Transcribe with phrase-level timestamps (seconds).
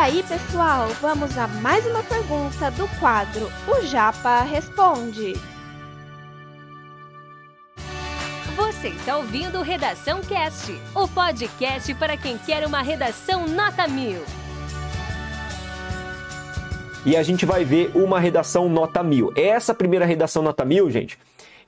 [0.00, 5.34] aí, pessoal, vamos a mais uma pergunta do quadro O Japa Responde.
[8.56, 14.22] Você está ouvindo Redação Cast, o podcast para quem quer uma redação nota mil.
[17.04, 19.30] E a gente vai ver uma redação nota mil.
[19.36, 21.18] Essa primeira redação nota mil, gente,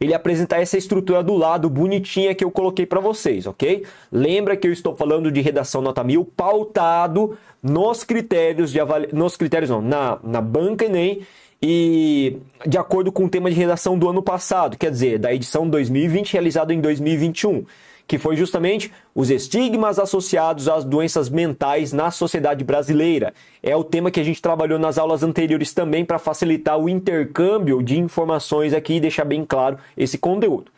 [0.00, 3.84] ele apresenta essa estrutura do lado bonitinha que eu coloquei para vocês, ok?
[4.10, 9.36] Lembra que eu estou falando de redação nota mil pautado nos critérios de avaliação, nos
[9.36, 11.20] critérios não, na, na banca Enem
[11.62, 15.68] e de acordo com o tema de redação do ano passado, quer dizer, da edição
[15.68, 17.66] 2020 realizada em 2021
[18.10, 23.32] que foi justamente os estigmas associados às doenças mentais na sociedade brasileira.
[23.62, 27.80] É o tema que a gente trabalhou nas aulas anteriores também para facilitar o intercâmbio
[27.80, 30.72] de informações aqui e deixar bem claro esse conteúdo.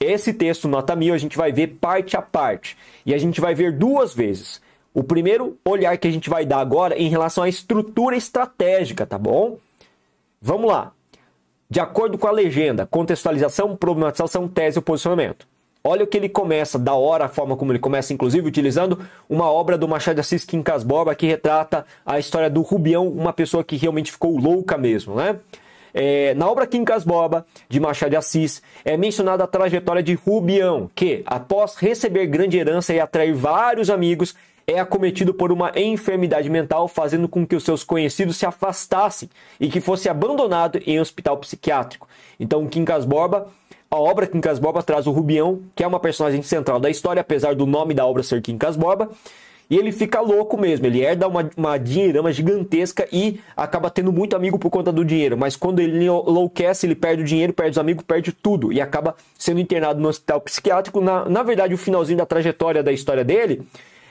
[0.00, 3.54] Esse texto, nota mil, a gente vai ver parte a parte e a gente vai
[3.54, 4.60] ver duas vezes.
[4.92, 9.16] O primeiro olhar que a gente vai dar agora em relação à estrutura estratégica, tá
[9.16, 9.58] bom?
[10.42, 10.90] Vamos lá.
[11.70, 15.53] De acordo com a legenda, contextualização, problematização, tese e posicionamento.
[15.86, 19.52] Olha o que ele começa, da hora a forma como ele começa, inclusive utilizando uma
[19.52, 23.62] obra do Machado de Assis Quincas Borba que retrata a história do Rubião, uma pessoa
[23.62, 25.36] que realmente ficou louca mesmo, né?
[25.92, 30.90] É, na obra Quincas Borba, de Machado de Assis, é mencionada a trajetória de Rubião,
[30.94, 34.34] que, após receber grande herança e atrair vários amigos,
[34.66, 39.28] é acometido por uma enfermidade mental, fazendo com que os seus conhecidos se afastassem
[39.60, 42.08] e que fosse abandonado em um hospital psiquiátrico.
[42.40, 43.48] Então, Quincas Borba
[43.94, 47.54] a obra Quincas Borba traz o Rubião, que é uma personagem central da história, apesar
[47.54, 49.08] do nome da obra ser Quincas Borba.
[49.70, 54.36] E ele fica louco mesmo, ele herda uma, uma dinheirama gigantesca e acaba tendo muito
[54.36, 55.38] amigo por conta do dinheiro.
[55.38, 58.72] Mas quando ele enlouquece, ele perde o dinheiro, perde os amigos, perde tudo.
[58.72, 61.00] E acaba sendo internado no hospital psiquiátrico.
[61.00, 63.62] Na, na verdade, o finalzinho da trajetória da história dele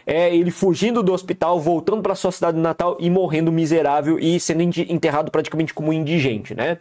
[0.07, 4.63] é ele fugindo do hospital, voltando para sua cidade natal e morrendo miserável e sendo
[4.63, 6.79] enterrado praticamente como indigente, né?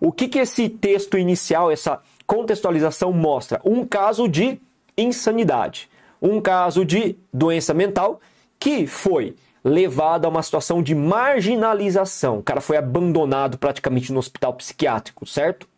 [0.00, 2.00] O que, que esse texto inicial, essa
[2.30, 4.60] contextualização mostra um caso de
[4.96, 5.90] insanidade,
[6.22, 8.20] um caso de doença mental
[8.56, 12.38] que foi levado a uma situação de marginalização.
[12.38, 15.68] O cara foi abandonado praticamente no hospital psiquiátrico, certo?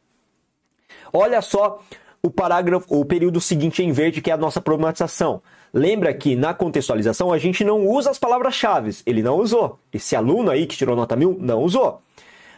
[1.10, 1.80] Olha só
[2.22, 5.40] o parágrafo, o período seguinte em verde, que é a nossa problematização.
[5.72, 8.94] Lembra que na contextualização a gente não usa as palavras-chave.
[9.06, 9.78] Ele não usou.
[9.90, 12.02] Esse aluno aí que tirou nota mil não usou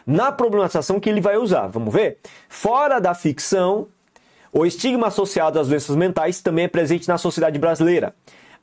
[0.05, 1.67] na problematização que ele vai usar.
[1.67, 2.17] Vamos ver?
[2.47, 3.87] Fora da ficção,
[4.51, 8.13] o estigma associado às doenças mentais também é presente na sociedade brasileira.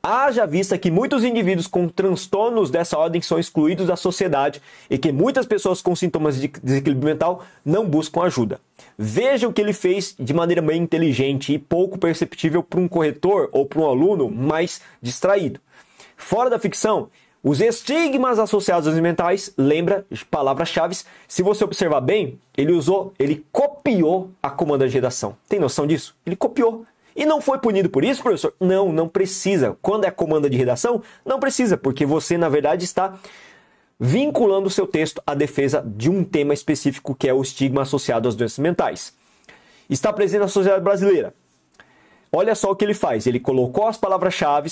[0.05, 5.13] Haja vista que muitos indivíduos com transtornos dessa ordem são excluídos da sociedade e que
[5.13, 8.59] muitas pessoas com sintomas de desequilíbrio mental não buscam ajuda.
[8.97, 13.47] Veja o que ele fez de maneira bem inteligente e pouco perceptível para um corretor
[13.53, 15.61] ou para um aluno mais distraído.
[16.17, 17.09] Fora da ficção,
[17.43, 20.95] os estigmas associados aos mentais, lembra, palavras-chave,
[21.27, 25.35] se você observar bem, ele usou, ele copiou a comanda de redação.
[25.49, 26.15] Tem noção disso?
[26.25, 26.85] Ele copiou.
[27.13, 28.53] E não foi punido por isso, professor?
[28.61, 29.77] Não, não precisa.
[29.81, 33.19] Quando é comanda de redação, não precisa, porque você, na verdade, está
[33.99, 38.29] vinculando o seu texto à defesa de um tema específico que é o estigma associado
[38.29, 39.13] às doenças mentais.
[39.89, 41.33] Está presente na sociedade brasileira.
[42.35, 43.27] Olha só o que ele faz.
[43.27, 44.71] Ele colocou as palavras-chave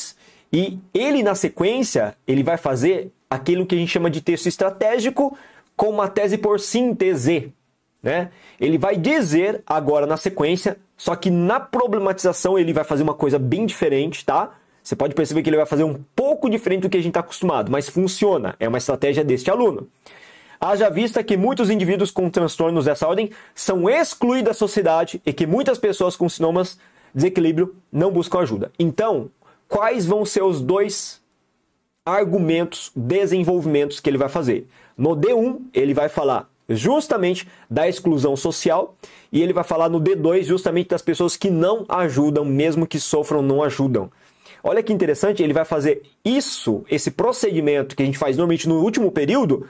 [0.51, 5.37] e ele, na sequência, ele vai fazer aquilo que a gente chama de texto estratégico
[5.75, 7.53] com uma tese por síntese.
[8.01, 8.31] Né?
[8.59, 13.37] Ele vai dizer agora na sequência, só que na problematização ele vai fazer uma coisa
[13.37, 14.55] bem diferente, tá?
[14.83, 17.19] Você pode perceber que ele vai fazer um pouco diferente do que a gente está
[17.19, 18.55] acostumado, mas funciona.
[18.59, 19.87] É uma estratégia deste aluno.
[20.59, 25.45] Haja vista que muitos indivíduos com transtornos dessa ordem são excluídos da sociedade e que
[25.45, 26.79] muitas pessoas com sintomas
[27.13, 28.71] desequilíbrio não buscam ajuda.
[28.77, 29.29] Então,
[29.67, 31.21] quais vão ser os dois
[32.05, 34.67] argumentos, desenvolvimentos que ele vai fazer.
[34.97, 38.95] No D1, ele vai falar justamente da exclusão social
[39.31, 43.41] e ele vai falar no D2 justamente das pessoas que não ajudam, mesmo que sofram,
[43.41, 44.09] não ajudam.
[44.63, 48.81] Olha que interessante, ele vai fazer isso, esse procedimento que a gente faz normalmente no
[48.81, 49.67] último período,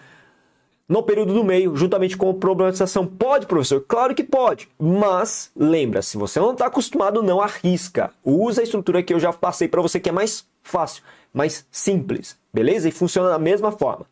[0.88, 3.06] no período do meio, juntamente com a problematização.
[3.06, 3.84] Pode, professor?
[3.88, 4.68] Claro que pode.
[4.80, 8.12] Mas lembra, se você não está acostumado, não arrisca.
[8.24, 12.38] Usa a estrutura que eu já passei para você, que é mais fácil, mais simples,
[12.54, 12.90] beleza?
[12.90, 14.06] E funciona da mesma forma.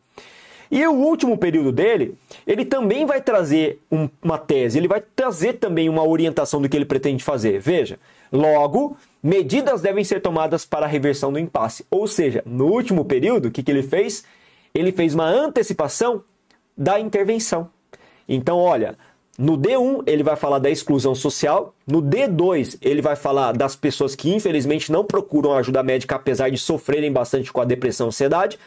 [0.70, 2.14] E o último período dele,
[2.46, 6.76] ele também vai trazer um, uma tese, ele vai trazer também uma orientação do que
[6.76, 7.58] ele pretende fazer.
[7.58, 7.98] Veja,
[8.32, 11.84] logo, medidas devem ser tomadas para a reversão do impasse.
[11.90, 14.24] Ou seja, no último período, o que, que ele fez?
[14.72, 16.22] Ele fez uma antecipação
[16.80, 17.68] da intervenção.
[18.26, 18.96] Então, olha,
[19.38, 24.14] no D1 ele vai falar da exclusão social, no D2 ele vai falar das pessoas
[24.14, 28.58] que infelizmente não procuram ajuda médica apesar de sofrerem bastante com a depressão e ansiedade,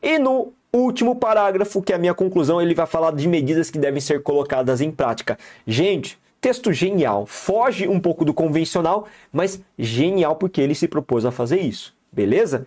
[0.00, 3.78] e no último parágrafo, que é a minha conclusão, ele vai falar de medidas que
[3.78, 5.36] devem ser colocadas em prática.
[5.66, 7.26] Gente, texto genial.
[7.26, 11.94] Foge um pouco do convencional, mas genial porque ele se propôs a fazer isso.
[12.12, 12.66] Beleza?